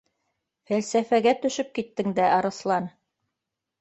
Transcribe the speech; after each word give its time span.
—Фәлсәфәгә 0.69 1.33
төшөп 1.43 1.71
киттең 1.79 2.17
дә, 2.21 2.33
Арыҫлан 2.39 2.89